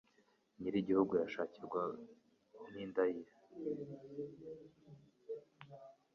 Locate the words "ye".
3.13-3.25